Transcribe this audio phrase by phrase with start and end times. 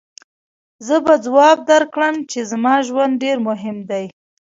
[0.87, 4.05] زه به ځواب درکړم چې زما ژوند ډېر مهم دی.